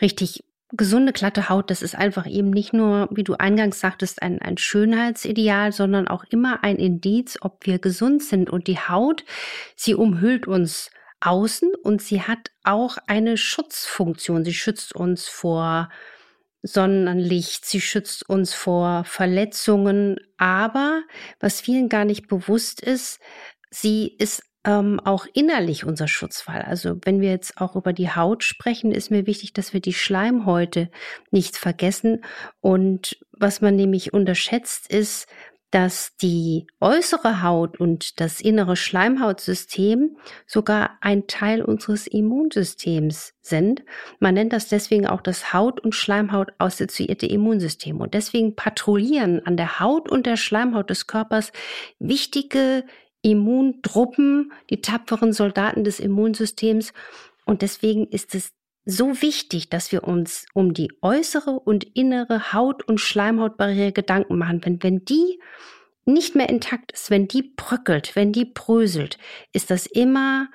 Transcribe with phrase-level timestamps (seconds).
[0.02, 4.42] Richtig gesunde, glatte Haut, das ist einfach eben nicht nur, wie du eingangs sagtest, ein,
[4.42, 8.50] ein Schönheitsideal, sondern auch immer ein Indiz, ob wir gesund sind.
[8.50, 9.23] Und die Haut,
[9.76, 14.44] sie umhüllt uns außen und sie hat auch eine Schutzfunktion.
[14.44, 15.90] Sie schützt uns vor
[16.64, 20.18] Sonnenlicht, sie schützt uns vor Verletzungen.
[20.38, 21.04] Aber
[21.40, 23.20] was vielen gar nicht bewusst ist,
[23.70, 26.62] sie ist ähm, auch innerlich unser Schutzfall.
[26.62, 29.94] Also wenn wir jetzt auch über die Haut sprechen, ist mir wichtig, dass wir die
[29.94, 30.92] Schleimhäute
[31.32, 32.23] nicht vergessen.
[32.60, 35.28] Und was man nämlich unterschätzt ist,
[35.72, 43.84] dass die äußere Haut und das innere Schleimhautsystem sogar ein Teil unseres Immunsystems sind.
[44.20, 48.00] Man nennt das deswegen auch das Haut- und Schleimhaut assoziierte Immunsystem.
[48.00, 51.52] Und deswegen patrouillieren an der Haut und der Schleimhaut des Körpers
[52.00, 52.86] wichtige
[53.22, 56.94] Immuntruppen, die tapferen Soldaten des Immunsystems.
[57.45, 58.52] Und deswegen ist es
[58.86, 64.61] so wichtig, dass wir uns um die äußere und innere Haut- und Schleimhautbarriere Gedanken machen.
[64.64, 65.39] Wenn, wenn die
[66.06, 69.17] nicht mehr intakt ist, wenn die bröckelt, wenn die bröselt,
[69.52, 70.48] ist das immer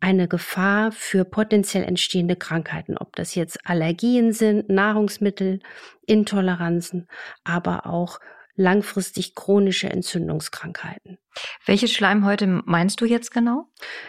[0.00, 5.60] eine Gefahr für potenziell entstehende Krankheiten, ob das jetzt Allergien sind, Nahrungsmittel,
[6.06, 7.08] Intoleranzen,
[7.42, 8.20] aber auch
[8.58, 11.18] langfristig chronische Entzündungskrankheiten.
[11.64, 13.66] Welche Schleimhäute meinst du jetzt genau?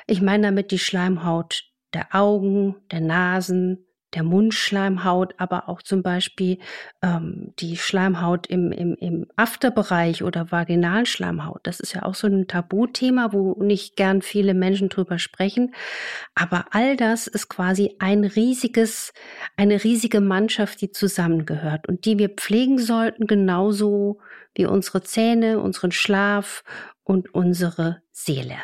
[0.07, 6.57] Ich meine damit die Schleimhaut der Augen, der Nasen, der Mundschleimhaut, aber auch zum Beispiel
[7.03, 11.59] ähm, die Schleimhaut im, im, im Afterbereich oder Vaginalschleimhaut.
[11.63, 15.75] Das ist ja auch so ein Tabuthema, wo nicht gern viele Menschen drüber sprechen.
[16.33, 19.13] Aber all das ist quasi ein riesiges,
[19.57, 24.19] eine riesige Mannschaft, die zusammengehört und die wir pflegen sollten, genauso
[24.55, 26.63] wie unsere Zähne, unseren Schlaf
[27.03, 28.57] und unsere Seele.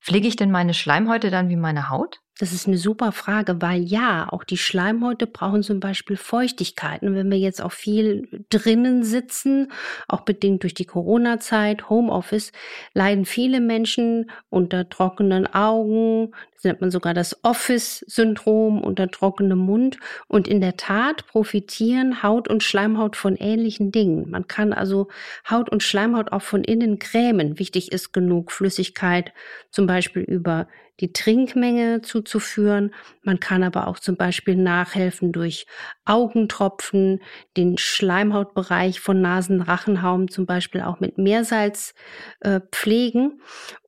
[0.00, 2.20] Pflege ich denn meine Schleimhäute dann wie meine Haut?
[2.38, 7.00] Das ist eine super Frage, weil ja, auch die Schleimhäute brauchen zum Beispiel Feuchtigkeit.
[7.00, 9.72] Und wenn wir jetzt auch viel drinnen sitzen,
[10.06, 12.52] auch bedingt durch die Corona-Zeit, Homeoffice,
[12.92, 16.32] leiden viele Menschen unter trockenen Augen.
[16.54, 19.96] Das nennt man sogar das Office-Syndrom unter trockenem Mund.
[20.28, 24.28] Und in der Tat profitieren Haut und Schleimhaut von ähnlichen Dingen.
[24.28, 25.08] Man kann also
[25.50, 27.58] Haut und Schleimhaut auch von innen grämen.
[27.58, 29.32] Wichtig ist genug Flüssigkeit,
[29.70, 30.68] zum Beispiel über
[31.00, 32.94] die Trinkmenge zuzuführen.
[33.22, 35.66] Man kann aber auch zum Beispiel nachhelfen durch
[36.04, 37.20] Augentropfen,
[37.56, 41.94] den Schleimhautbereich von Nasenrachenraum zum Beispiel auch mit Meersalz
[42.40, 43.40] äh, pflegen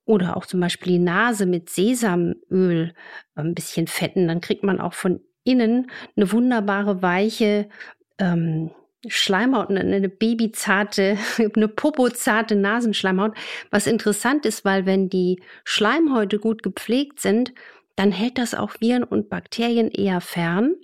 [0.05, 2.93] oder auch zum Beispiel die Nase mit Sesamöl
[3.35, 4.27] äh, ein bisschen fetten.
[4.27, 7.69] Dann kriegt man auch von innen eine wunderbare weiche
[8.19, 8.71] ähm,
[9.07, 13.35] Schleimhaut, eine babyzarte, eine popozarte Nasenschleimhaut.
[13.71, 17.53] Was interessant ist, weil wenn die Schleimhäute gut gepflegt sind,
[17.95, 20.75] dann hält das auch Viren und Bakterien eher fern.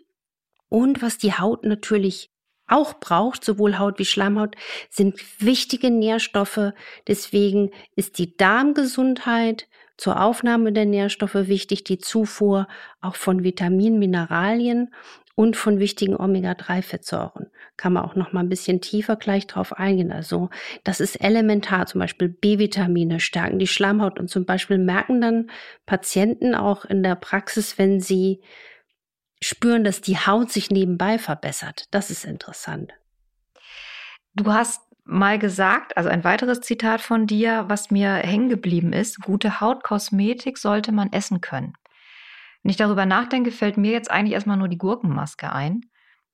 [0.69, 2.31] Und was die Haut natürlich
[2.67, 4.55] auch braucht, sowohl Haut wie Schleimhaut,
[4.89, 6.73] sind wichtige Nährstoffe.
[7.07, 9.67] Deswegen ist die Darmgesundheit
[9.97, 12.67] zur Aufnahme der Nährstoffe wichtig, die Zufuhr
[13.01, 14.93] auch von Vitaminen, Mineralien
[15.35, 17.44] und von wichtigen Omega-3-Fettsäuren.
[17.77, 20.11] Kann man auch noch mal ein bisschen tiefer gleich drauf eingehen.
[20.11, 20.49] Also
[20.83, 21.85] das ist elementar.
[21.87, 25.51] Zum Beispiel B-Vitamine stärken die Schleimhaut und zum Beispiel merken dann
[25.85, 28.41] Patienten auch in der Praxis, wenn sie
[29.41, 31.85] spüren, dass die Haut sich nebenbei verbessert.
[31.91, 32.93] Das ist interessant.
[34.33, 39.21] Du hast mal gesagt, also ein weiteres Zitat von dir, was mir hängen geblieben ist,
[39.21, 41.73] gute Hautkosmetik sollte man essen können.
[42.63, 45.85] Wenn ich darüber nachdenke, fällt mir jetzt eigentlich erstmal nur die Gurkenmaske ein.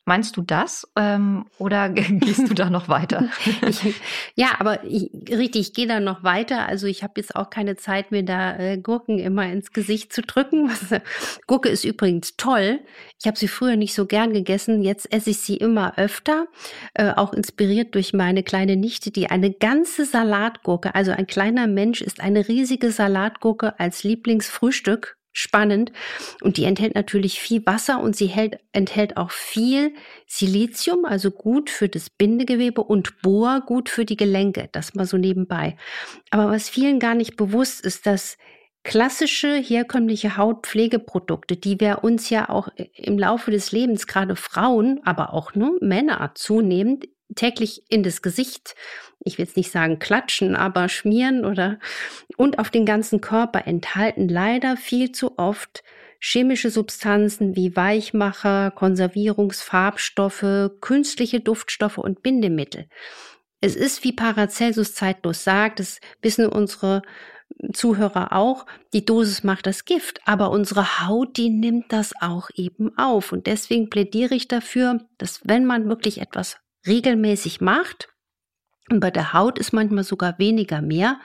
[0.03, 3.29] Meinst du das ähm, oder gehst du da noch weiter?
[3.67, 4.01] ich,
[4.35, 6.67] ja, aber ich, richtig, ich gehe da noch weiter.
[6.67, 10.23] Also ich habe jetzt auch keine Zeit, mir da äh, Gurken immer ins Gesicht zu
[10.23, 10.71] drücken.
[11.45, 12.79] Gurke ist übrigens toll.
[13.19, 14.81] Ich habe sie früher nicht so gern gegessen.
[14.81, 16.47] Jetzt esse ich sie immer öfter,
[16.95, 22.01] äh, auch inspiriert durch meine kleine Nichte, die eine ganze Salatgurke, also ein kleiner Mensch
[22.01, 25.91] ist eine riesige Salatgurke als Lieblingsfrühstück spannend.
[26.41, 29.93] Und die enthält natürlich viel Wasser und sie hält, enthält auch viel
[30.27, 34.69] Silizium, also gut für das Bindegewebe und Bohr gut für die Gelenke.
[34.71, 35.77] Das mal so nebenbei.
[36.29, 38.37] Aber was vielen gar nicht bewusst ist, dass
[38.83, 45.33] klassische herkömmliche Hautpflegeprodukte, die wir uns ja auch im Laufe des Lebens, gerade Frauen, aber
[45.33, 48.75] auch nur Männer zunehmend täglich in das Gesicht,
[49.23, 51.79] ich will jetzt nicht sagen klatschen, aber schmieren oder
[52.37, 55.83] und auf den ganzen Körper enthalten leider viel zu oft
[56.19, 62.87] chemische Substanzen wie Weichmacher, Konservierungsfarbstoffe, künstliche Duftstoffe und Bindemittel.
[63.59, 67.01] Es ist, wie Paracelsus zeitlos sagt, das wissen unsere
[67.73, 72.97] Zuhörer auch, die Dosis macht das Gift, aber unsere Haut, die nimmt das auch eben
[72.97, 73.31] auf.
[73.31, 76.57] Und deswegen plädiere ich dafür, dass wenn man wirklich etwas
[76.87, 78.09] regelmäßig macht,
[78.91, 81.19] und bei der Haut ist manchmal sogar weniger mehr,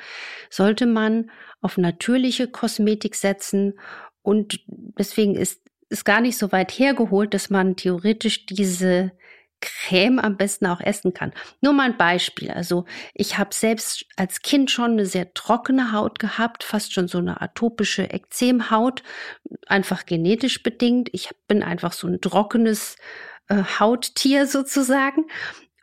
[0.51, 1.31] sollte man
[1.61, 3.79] auf natürliche Kosmetik setzen.
[4.23, 9.13] Und deswegen ist es gar nicht so weit hergeholt, dass man theoretisch diese
[9.61, 11.33] Creme am besten auch essen kann.
[11.61, 12.51] Nur mal ein Beispiel.
[12.51, 12.85] Also
[13.15, 17.41] ich habe selbst als Kind schon eine sehr trockene Haut gehabt, fast schon so eine
[17.41, 19.03] atopische Ekzemhaut,
[19.67, 21.09] einfach genetisch bedingt.
[21.13, 22.97] Ich bin einfach so ein trockenes
[23.49, 25.25] äh, Hauttier sozusagen.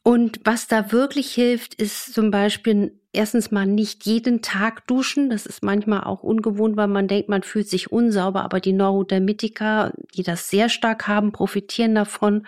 [0.04, 5.30] Und was da wirklich hilft, ist zum Beispiel erstens mal nicht jeden Tag duschen.
[5.30, 9.94] Das ist manchmal auch ungewohnt, weil man denkt, man fühlt sich unsauber, aber die Neurodermitiker,
[10.14, 12.46] die das sehr stark haben, profitieren davon.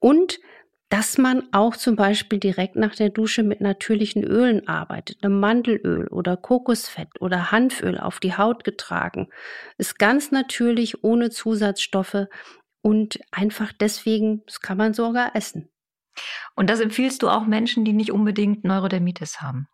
[0.00, 0.38] Und
[0.90, 6.08] dass man auch zum Beispiel direkt nach der Dusche mit natürlichen Ölen arbeitet, einem Mandelöl
[6.08, 9.28] oder Kokosfett oder Hanföl auf die Haut getragen,
[9.78, 12.26] ist ganz natürlich ohne Zusatzstoffe
[12.82, 15.70] und einfach deswegen, das kann man sogar essen.
[16.54, 19.68] Und das empfiehlst du auch Menschen, die nicht unbedingt Neurodermitis haben?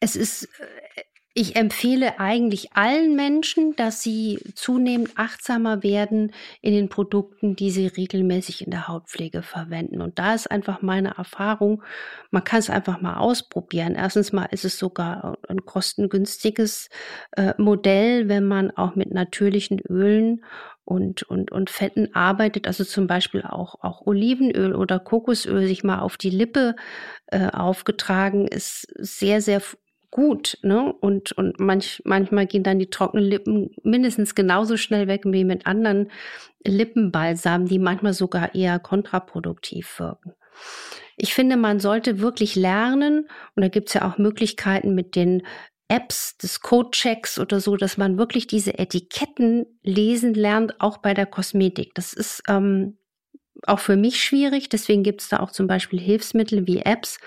[0.00, 1.02] Es ist, äh,
[1.34, 6.32] ich empfehle eigentlich allen Menschen, dass sie zunehmend achtsamer werden
[6.62, 10.00] in den Produkten, die sie regelmäßig in der Hautpflege verwenden.
[10.00, 11.82] Und da ist einfach meine Erfahrung,
[12.30, 13.94] man kann es einfach mal ausprobieren.
[13.94, 16.88] Erstens mal ist es sogar ein kostengünstiges
[17.36, 20.44] äh, Modell, wenn man auch mit natürlichen Ölen
[20.84, 26.00] und, und, und Fetten arbeitet, also zum Beispiel auch, auch Olivenöl oder Kokosöl sich mal
[26.00, 26.76] auf die Lippe
[27.26, 29.60] äh, aufgetragen, ist sehr, sehr
[30.10, 30.58] gut.
[30.62, 30.92] Ne?
[31.00, 35.66] Und, und manch, manchmal gehen dann die trockenen Lippen mindestens genauso schnell weg wie mit
[35.66, 36.10] anderen
[36.66, 40.32] Lippenbalsamen, die manchmal sogar eher kontraproduktiv wirken.
[41.16, 45.42] Ich finde, man sollte wirklich lernen, und da gibt es ja auch Möglichkeiten mit den
[45.88, 51.26] Apps des Codechecks oder so, dass man wirklich diese Etiketten lesen lernt, auch bei der
[51.26, 51.94] Kosmetik.
[51.94, 52.98] Das ist ähm,
[53.66, 57.18] auch für mich schwierig, deswegen gibt es da auch zum Beispiel Hilfsmittel wie Apps,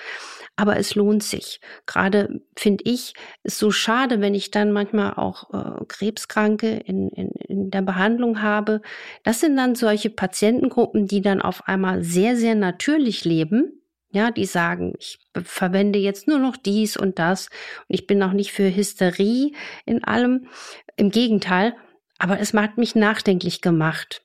[0.61, 1.59] aber es lohnt sich.
[1.87, 7.31] Gerade finde ich, ist so schade, wenn ich dann manchmal auch äh, Krebskranke in, in,
[7.47, 8.81] in der Behandlung habe.
[9.23, 13.81] Das sind dann solche Patientengruppen, die dann auf einmal sehr, sehr natürlich leben
[14.13, 17.47] ja, die sagen, ich verwende jetzt nur noch dies und das
[17.87, 19.53] und ich bin auch nicht für Hysterie
[19.85, 20.47] in allem.
[20.97, 21.77] Im Gegenteil,
[22.19, 24.21] aber es hat mich nachdenklich gemacht,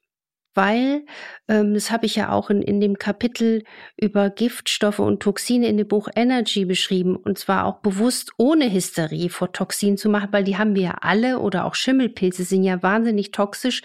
[0.57, 1.05] weil,
[1.49, 3.65] ähm, das habe ich ja auch in, in dem Kapitel
[3.97, 9.29] über Giftstoffe und Toxine in dem Buch Energy beschrieben und zwar auch bewusst ohne Hysterie
[9.29, 12.83] vor Toxinen zu machen, weil die haben wir ja alle oder auch Schimmelpilze sind ja
[12.83, 13.83] wahnsinnig toxisch.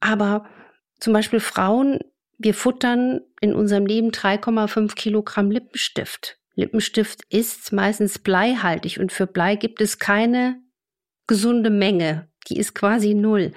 [0.00, 0.46] Aber
[1.00, 2.00] zum Beispiel Frauen
[2.38, 6.38] wir futtern in unserem Leben 3,5 Kilogramm Lippenstift.
[6.54, 10.60] Lippenstift ist meistens bleihaltig und für Blei gibt es keine
[11.26, 12.28] gesunde Menge.
[12.48, 13.52] Die ist quasi null.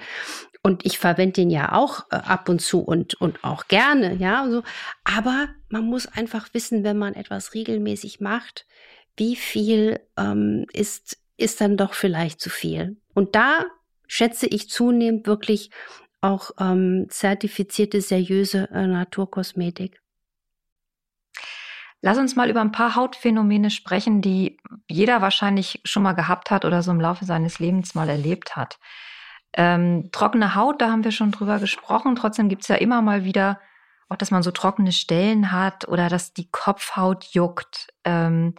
[0.62, 4.46] Und ich verwende den ja auch äh, ab und zu und, und auch gerne, ja,
[4.50, 4.62] so.
[5.04, 8.66] Aber man muss einfach wissen, wenn man etwas regelmäßig macht,
[9.16, 12.98] wie viel ähm, ist, ist dann doch vielleicht zu viel.
[13.14, 13.64] Und da
[14.06, 15.70] schätze ich zunehmend wirklich
[16.20, 20.00] auch ähm, zertifizierte, seriöse äh, Naturkosmetik.
[22.02, 26.64] Lass uns mal über ein paar Hautphänomene sprechen, die jeder wahrscheinlich schon mal gehabt hat
[26.64, 28.78] oder so im Laufe seines Lebens mal erlebt hat.
[29.54, 32.14] Ähm, trockene Haut, da haben wir schon drüber gesprochen.
[32.16, 33.60] Trotzdem gibt es ja immer mal wieder,
[34.08, 37.88] auch dass man so trockene Stellen hat oder dass die Kopfhaut juckt.
[38.04, 38.54] Ähm,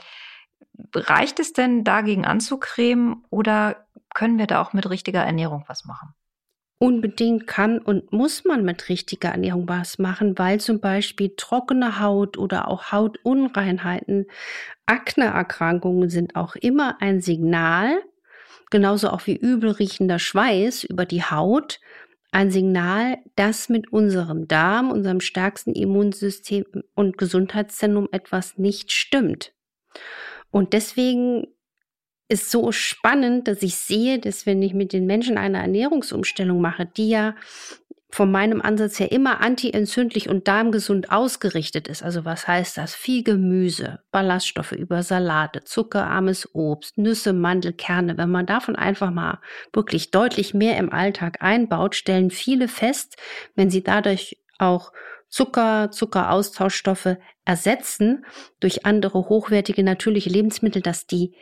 [0.95, 6.13] reicht es denn, dagegen anzucremen oder können wir da auch mit richtiger Ernährung was machen?
[6.79, 12.37] Unbedingt kann und muss man mit richtiger Ernährung was machen, weil zum Beispiel trockene Haut
[12.37, 14.25] oder auch Hautunreinheiten,
[14.87, 18.01] Akneerkrankungen sind auch immer ein Signal,
[18.71, 21.79] genauso auch wie übelriechender Schweiß über die Haut,
[22.31, 29.53] ein Signal, dass mit unserem Darm, unserem stärksten Immunsystem und Gesundheitszentrum etwas nicht stimmt.
[30.49, 31.47] Und deswegen
[32.29, 36.85] ist so spannend, dass ich sehe, dass wenn ich mit den Menschen eine Ernährungsumstellung mache,
[36.85, 37.35] die ja
[38.11, 42.03] von meinem Ansatz her immer antientzündlich und darmgesund ausgerichtet ist.
[42.03, 42.93] Also was heißt das?
[42.93, 48.17] Viel Gemüse, Ballaststoffe über Salate, zuckerarmes Obst, Nüsse, Mandelkerne.
[48.17, 49.39] Wenn man davon einfach mal
[49.71, 53.15] wirklich deutlich mehr im Alltag einbaut, stellen viele fest,
[53.55, 54.91] wenn sie dadurch auch
[55.29, 57.15] Zucker, Zuckeraustauschstoffe
[57.45, 58.25] ersetzen
[58.59, 61.33] durch andere hochwertige natürliche Lebensmittel, dass die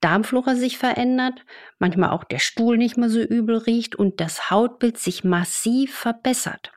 [0.00, 1.44] Darmflora sich verändert,
[1.78, 6.72] manchmal auch der Stuhl nicht mehr so übel riecht und das Hautbild sich massiv verbessert.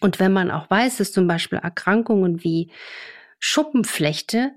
[0.00, 2.70] Und wenn man auch weiß, dass zum Beispiel Erkrankungen wie
[3.38, 4.52] Schuppenflechte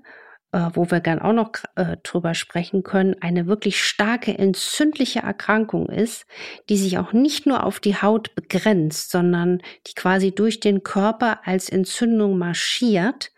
[0.72, 6.26] wo wir gern auch noch äh, drüber sprechen können, eine wirklich starke entzündliche Erkrankung ist,
[6.70, 11.46] die sich auch nicht nur auf die Haut begrenzt, sondern die quasi durch den Körper
[11.46, 13.30] als Entzündung marschiert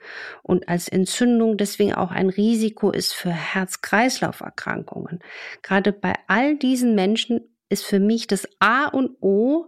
[0.43, 5.19] und als Entzündung deswegen auch ein Risiko ist für Herz-Kreislauf-Erkrankungen.
[5.63, 9.67] Gerade bei all diesen Menschen ist für mich das A und O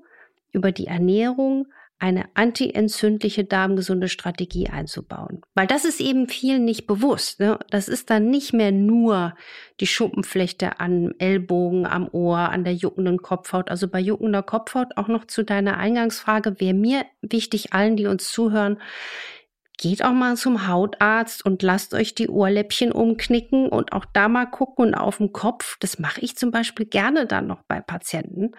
[0.53, 1.67] über die Ernährung
[2.03, 5.41] eine antientzündliche darmgesunde Strategie einzubauen.
[5.55, 7.39] Weil das ist eben vielen nicht bewusst.
[7.39, 7.61] Ne?
[7.71, 9.37] Das ist dann nicht mehr nur
[9.79, 13.71] die Schuppenflechte am Ellbogen, am Ohr, an der juckenden Kopfhaut.
[13.71, 18.33] Also bei juckender Kopfhaut auch noch zu deiner Eingangsfrage, wäre mir wichtig, allen, die uns
[18.33, 18.79] zuhören,
[19.79, 24.47] geht auch mal zum Hautarzt und lasst euch die Ohrläppchen umknicken und auch da mal
[24.47, 25.77] gucken und auf dem Kopf.
[25.79, 28.53] Das mache ich zum Beispiel gerne dann noch bei Patienten.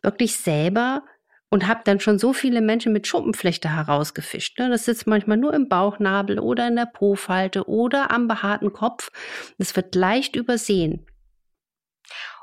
[0.00, 1.02] Wirklich selber
[1.50, 4.58] und habe dann schon so viele Menschen mit Schuppenflechte herausgefischt.
[4.58, 4.68] Ne?
[4.68, 9.10] Das sitzt manchmal nur im Bauchnabel oder in der Po-Falte oder am behaarten Kopf.
[9.58, 11.06] Das wird leicht übersehen.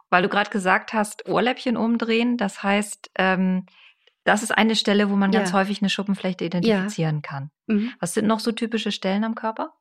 [0.10, 3.66] Weil du gerade gesagt hast, Ohrläppchen umdrehen, das heißt, ähm,
[4.24, 5.58] das ist eine Stelle, wo man ganz ja.
[5.58, 7.22] häufig eine Schuppenflechte identifizieren ja.
[7.22, 7.52] kann.
[7.68, 7.92] Mhm.
[8.00, 9.74] Was sind noch so typische Stellen am Körper?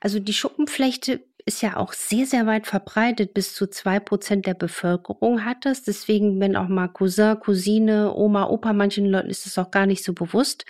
[0.00, 3.34] Also die Schuppenflechte ist ja auch sehr, sehr weit verbreitet.
[3.34, 5.82] Bis zu zwei Prozent der Bevölkerung hat das.
[5.82, 10.04] Deswegen, wenn auch mal Cousin, Cousine, Oma, Opa, manchen Leuten ist es auch gar nicht
[10.04, 10.66] so bewusst,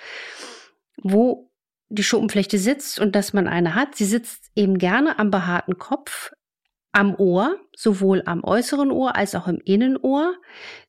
[1.03, 1.51] wo
[1.91, 3.97] die Schuppenflechte sitzt und dass man eine hat.
[3.97, 6.33] Sie sitzt eben gerne am behaarten Kopf,
[6.93, 10.35] am Ohr, sowohl am äußeren Ohr als auch im Innenohr.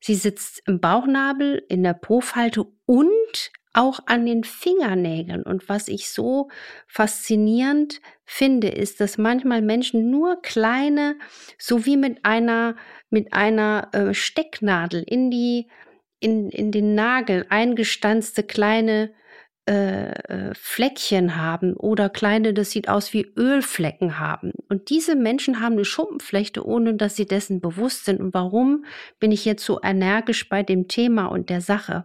[0.00, 5.42] Sie sitzt im Bauchnabel, in der Po-Falte und auch an den Fingernägeln.
[5.42, 6.48] Und was ich so
[6.86, 11.16] faszinierend finde, ist, dass manchmal Menschen nur kleine,
[11.58, 12.76] so wie mit einer,
[13.10, 15.68] mit einer äh, Stecknadel in die,
[16.18, 19.12] in, in den Nagel eingestanzte kleine
[19.70, 24.50] äh, äh, Fleckchen haben oder kleine, das sieht aus wie Ölflecken haben.
[24.68, 28.18] Und diese Menschen haben eine Schuppenflechte, ohne dass sie dessen bewusst sind.
[28.18, 28.84] Und warum
[29.20, 32.04] bin ich jetzt so energisch bei dem Thema und der Sache?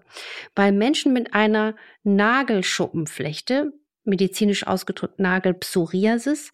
[0.54, 6.52] Weil Menschen mit einer Nagelschuppenflechte, medizinisch ausgedrückt Nagelpsoriasis,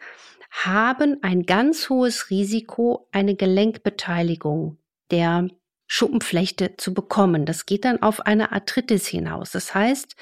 [0.50, 4.78] haben ein ganz hohes Risiko, eine Gelenkbeteiligung
[5.10, 5.50] der
[5.94, 7.46] Schuppenflechte zu bekommen.
[7.46, 9.52] Das geht dann auf eine Arthritis hinaus.
[9.52, 10.16] Das heißt,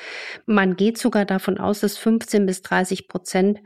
[0.47, 3.59] man geht sogar davon aus, dass 15 bis 30 Prozent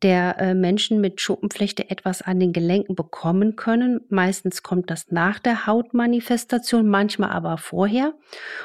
[0.00, 4.00] der äh, Menschen mit Schuppenflechte etwas an den Gelenken bekommen können.
[4.08, 8.14] Meistens kommt das nach der Hautmanifestation, manchmal aber vorher.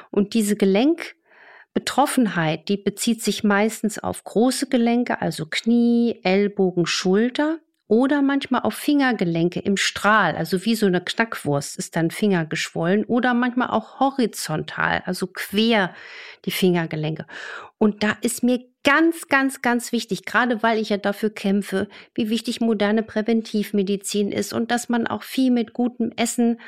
[0.10, 8.22] Und diese Gelenkbetroffenheit, die bezieht sich meistens auf große Gelenke, also Knie, Ellbogen, Schulter oder
[8.22, 13.34] manchmal auf Fingergelenke im Strahl, also wie so eine Knackwurst ist dann Finger geschwollen oder
[13.34, 15.94] manchmal auch horizontal, also quer
[16.46, 17.26] die Fingergelenke.
[17.78, 22.30] Und da ist mir ganz, ganz, ganz wichtig, gerade weil ich ja dafür kämpfe, wie
[22.30, 26.60] wichtig moderne Präventivmedizin ist und dass man auch viel mit gutem Essen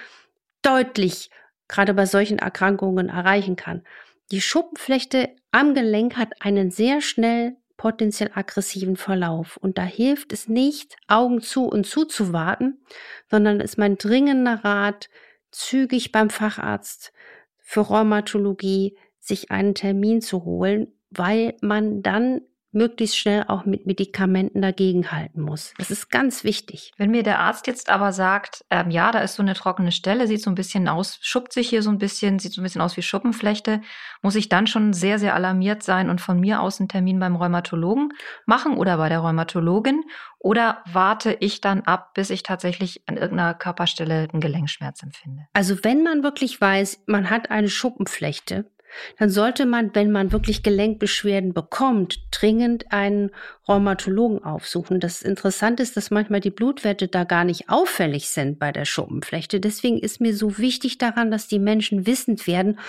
[0.62, 1.30] deutlich
[1.68, 3.84] gerade bei solchen Erkrankungen erreichen kann.
[4.32, 9.56] Die Schuppenflechte am Gelenk hat einen sehr schnell potenziell aggressiven Verlauf.
[9.56, 12.84] Und da hilft es nicht, Augen zu und zu zu warten,
[13.32, 15.10] sondern ist mein dringender Rat,
[15.50, 17.14] zügig beim Facharzt
[17.58, 22.42] für Rheumatologie sich einen Termin zu holen, weil man dann
[22.72, 25.74] möglichst schnell auch mit Medikamenten dagegenhalten muss.
[25.78, 26.92] Das ist ganz wichtig.
[26.98, 30.28] Wenn mir der Arzt jetzt aber sagt, ähm, ja, da ist so eine trockene Stelle,
[30.28, 32.82] sieht so ein bisschen aus, schuppt sich hier so ein bisschen, sieht so ein bisschen
[32.82, 33.82] aus wie Schuppenflechte,
[34.22, 37.36] muss ich dann schon sehr, sehr alarmiert sein und von mir aus einen Termin beim
[37.36, 38.14] Rheumatologen
[38.46, 40.04] machen oder bei der Rheumatologin?
[40.38, 45.48] Oder warte ich dann ab, bis ich tatsächlich an irgendeiner Körperstelle einen Gelenkschmerz empfinde?
[45.54, 48.72] Also wenn man wirklich weiß, man hat eine Schuppenflechte,
[49.18, 53.32] dann sollte man, wenn man wirklich Gelenkbeschwerden bekommt, dringend einen
[53.68, 55.00] Rheumatologen aufsuchen.
[55.00, 59.60] Das Interessante ist, dass manchmal die Blutwerte da gar nicht auffällig sind bei der Schuppenflechte.
[59.60, 62.80] Deswegen ist mir so wichtig daran, dass die Menschen wissend werden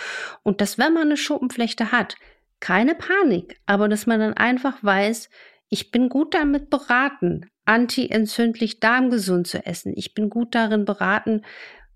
[0.42, 2.16] und dass, wenn man eine Schuppenflechte hat,
[2.60, 5.30] keine Panik, aber dass man dann einfach weiß,
[5.68, 9.92] ich bin gut damit beraten, antientzündlich darmgesund zu essen.
[9.96, 11.42] Ich bin gut darin beraten,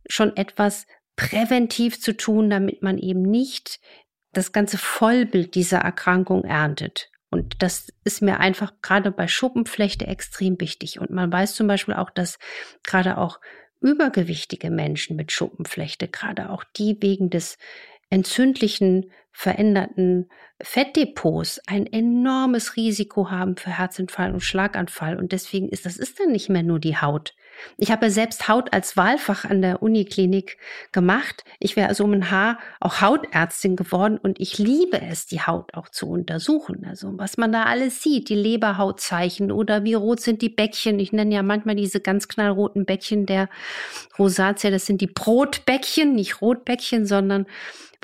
[0.09, 3.81] schon etwas präventiv zu tun, damit man eben nicht
[4.33, 7.11] das ganze Vollbild dieser Erkrankung erntet.
[7.31, 11.01] Und das ist mir einfach gerade bei Schuppenflechte extrem wichtig.
[11.01, 12.39] Und man weiß zum Beispiel auch, dass
[12.85, 13.41] gerade auch
[13.81, 17.59] übergewichtige Menschen mit Schuppenflechte, gerade auch die wegen des
[18.09, 20.31] entzündlichen, veränderten
[20.63, 25.19] Fettdepots ein enormes Risiko haben für Herzinfarkt und Schlaganfall.
[25.19, 27.35] Und deswegen ist das ist dann nicht mehr nur die Haut.
[27.77, 30.59] Ich habe selbst Haut als Wahlfach an der Uniklinik
[30.93, 31.45] gemacht.
[31.59, 35.75] Ich wäre also um ein Haar auch Hautärztin geworden und ich liebe es, die Haut
[35.75, 36.87] auch zu untersuchen.
[36.89, 40.99] Also was man da alles sieht, die Leberhautzeichen oder wie rot sind die Bäckchen.
[40.99, 43.49] Ich nenne ja manchmal diese ganz knallroten Bäckchen der
[44.19, 44.71] Rosatia.
[44.71, 47.47] Das sind die Brotbäckchen, nicht Rotbäckchen, sondern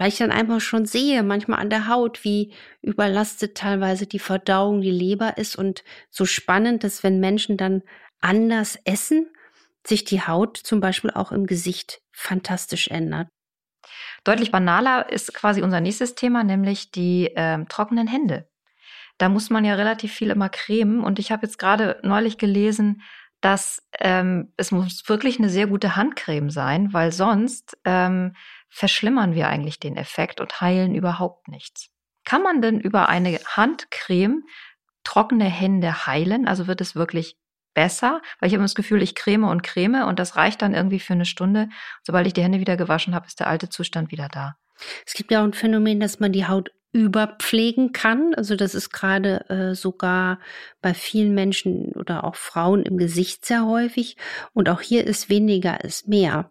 [0.01, 4.81] weil ich dann einfach schon sehe, manchmal an der Haut, wie überlastet teilweise die Verdauung,
[4.81, 7.83] die Leber ist und so spannend, dass wenn Menschen dann
[8.23, 9.29] anders essen,
[9.87, 13.29] sich die Haut zum Beispiel auch im Gesicht fantastisch ändert.
[14.25, 18.49] Deutlich banaler ist quasi unser nächstes Thema, nämlich die äh, trockenen Hände.
[19.19, 21.01] Da muss man ja relativ viel immer cremen.
[21.03, 23.03] Und ich habe jetzt gerade neulich gelesen,
[23.41, 28.35] dass ähm, es muss wirklich eine sehr gute Handcreme sein, weil sonst ähm,
[28.69, 31.89] verschlimmern wir eigentlich den Effekt und heilen überhaupt nichts.
[32.25, 34.45] Kann man denn über eine Handcreme
[35.05, 36.47] trockene Hände heilen?
[36.47, 37.37] Also wird es wirklich
[37.75, 41.01] besser, weil ich habe das Gefühl, ich creme und creme und das reicht dann irgendwie
[41.01, 41.69] für eine Stunde.
[42.03, 44.57] Sobald ich die Hände wieder gewaschen habe, ist der alte Zustand wieder da.
[45.07, 48.35] Es gibt ja auch ein Phänomen, dass man die Haut überpflegen kann.
[48.35, 50.41] Also das ist gerade äh, sogar
[50.83, 54.17] bei vielen Menschen oder auch Frauen im Gesicht sehr häufig.
[54.55, 56.51] Und auch hier ist weniger ist mehr.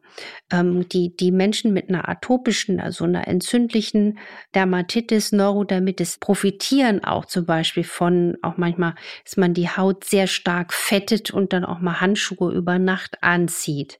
[0.50, 4.18] Ähm, die, die Menschen mit einer atopischen, also einer entzündlichen
[4.56, 10.74] Dermatitis, Neurodermitis profitieren auch zum Beispiel von, auch manchmal, dass man die Haut sehr stark
[10.74, 14.00] fettet und dann auch mal Handschuhe über Nacht anzieht.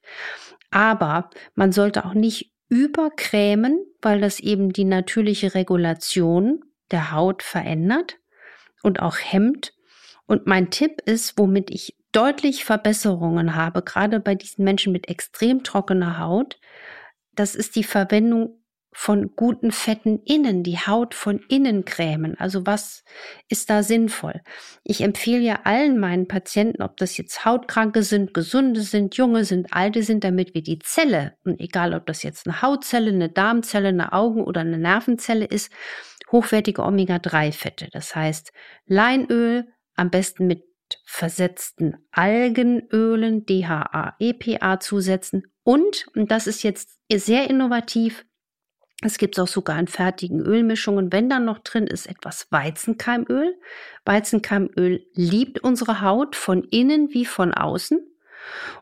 [0.72, 8.18] Aber man sollte auch nicht übercremen, weil das eben die natürliche Regulation der Haut verändert
[8.84, 9.74] und auch hemmt.
[10.26, 15.64] Und mein Tipp ist, womit ich deutlich Verbesserungen habe, gerade bei diesen Menschen mit extrem
[15.64, 16.60] trockener Haut,
[17.34, 18.59] das ist die Verwendung
[18.92, 22.40] von guten Fetten innen, die Haut von innen cremen.
[22.40, 23.04] Also was
[23.48, 24.42] ist da sinnvoll?
[24.84, 29.74] Ich empfehle ja allen meinen Patienten, ob das jetzt Hautkranke sind, Gesunde sind, Junge sind,
[29.74, 33.90] Alte sind, damit wir die Zelle, und egal ob das jetzt eine Hautzelle, eine Darmzelle,
[33.90, 35.72] eine Augen- oder eine Nervenzelle ist,
[36.32, 37.90] hochwertige Omega-3-Fette.
[37.92, 38.52] Das heißt
[38.86, 40.64] Leinöl, am besten mit
[41.06, 48.26] versetzten Algenölen, DHA, EPA zusetzen und, und das ist jetzt sehr innovativ,
[49.02, 51.12] es gibt auch sogar in fertigen Ölmischungen.
[51.14, 53.58] Wenn dann noch drin ist etwas Weizenkeimöl.
[54.06, 58.06] Weizenkeimöl liebt unsere Haut von innen wie von außen.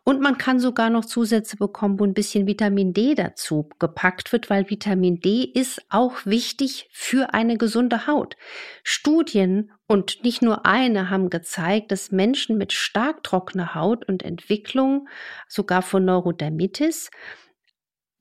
[0.03, 4.49] Und man kann sogar noch Zusätze bekommen, wo ein bisschen Vitamin D dazu gepackt wird,
[4.49, 8.37] weil Vitamin D ist auch wichtig für eine gesunde Haut.
[8.83, 15.07] Studien und nicht nur eine haben gezeigt, dass Menschen mit stark trockener Haut und Entwicklung
[15.47, 17.09] sogar von Neurodermitis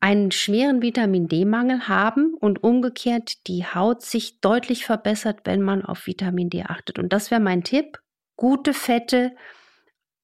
[0.01, 6.07] einen schweren Vitamin D-Mangel haben und umgekehrt die Haut sich deutlich verbessert, wenn man auf
[6.07, 6.99] Vitamin D achtet.
[6.99, 7.99] Und das wäre mein Tipp.
[8.37, 9.35] Gute Fette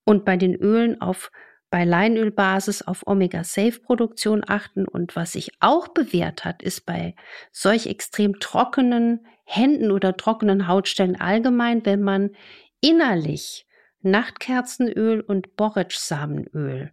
[0.04, 1.30] und bei den Ölen auf
[1.72, 4.86] bei Leinölbasis auf Omega-Safe-Produktion achten.
[4.86, 7.16] Und was sich auch bewährt hat, ist bei
[7.50, 12.36] solch extrem trockenen Händen oder trockenen Hautstellen allgemein, wenn man
[12.82, 13.66] innerlich
[14.02, 16.92] Nachtkerzenöl und Borretsch-Samenöl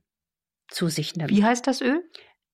[0.70, 1.30] zu sich nimmt.
[1.30, 2.02] Wie heißt das Öl?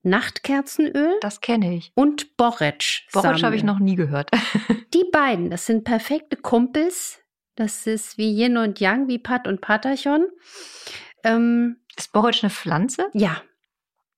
[0.06, 1.16] Nachtkerzenöl.
[1.22, 1.92] Das kenne ich.
[1.96, 3.08] Und Borretsch.
[3.12, 4.32] Borretsch habe ich noch nie gehört.
[4.94, 7.20] Die beiden, das sind perfekte Kumpels.
[7.56, 10.28] Das ist wie Yin und Yang, wie Pat und Patachon.
[11.24, 13.08] Ähm, ist Borretsch eine Pflanze?
[13.14, 13.42] Ja.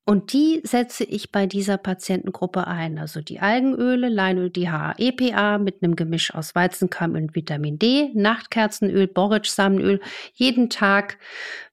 [0.10, 2.97] Und die setze ich bei dieser Patientengruppe ein.
[2.97, 9.08] Also die Algenöle, Leinöl, DHA, EPA mit einem Gemisch aus Weizenkeim und Vitamin D, Nachtkerzenöl,
[9.08, 10.00] Borretsch-Samenöl,
[10.34, 11.17] jeden Tag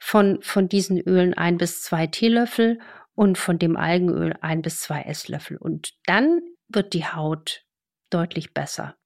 [0.01, 2.81] von, von diesen Ölen ein bis zwei Teelöffel
[3.15, 5.57] und von dem Algenöl ein bis zwei Esslöffel.
[5.57, 7.65] Und dann wird die Haut
[8.11, 8.97] deutlich besser.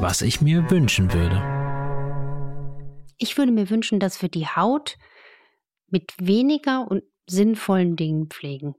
[0.00, 1.42] Was ich mir wünschen würde.
[3.16, 4.96] Ich würde mir wünschen, dass wir die Haut
[5.88, 8.74] mit weniger und sinnvollen Dingen pflegen.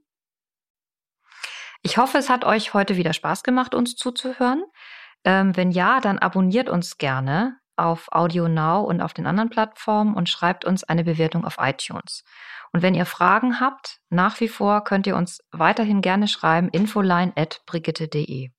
[1.82, 4.64] Ich hoffe, es hat euch heute wieder Spaß gemacht, uns zuzuhören.
[5.24, 10.14] Ähm, wenn ja, dann abonniert uns gerne auf Audio Now und auf den anderen Plattformen
[10.14, 12.24] und schreibt uns eine Bewertung auf iTunes.
[12.72, 18.50] Und wenn ihr Fragen habt, nach wie vor könnt ihr uns weiterhin gerne schreiben infoline@brigitte.de.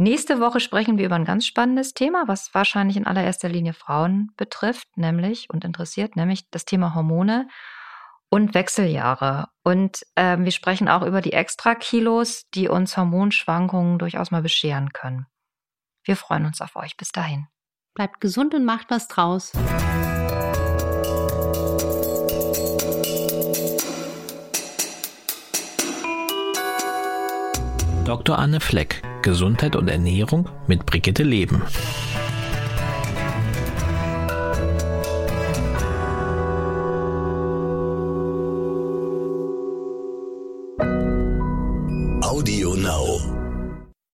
[0.00, 4.30] Nächste Woche sprechen wir über ein ganz spannendes Thema, was wahrscheinlich in allererster Linie Frauen
[4.36, 7.48] betrifft, nämlich und interessiert, nämlich das Thema Hormone
[8.30, 9.48] und Wechseljahre.
[9.64, 15.26] Und äh, wir sprechen auch über die Extrakilos, die uns Hormonschwankungen durchaus mal bescheren können.
[16.04, 16.96] Wir freuen uns auf euch.
[16.96, 17.48] Bis dahin.
[17.98, 19.50] Bleibt gesund und macht was draus.
[28.04, 28.38] Dr.
[28.38, 31.60] Anne Fleck, Gesundheit und Ernährung mit Brigitte Leben.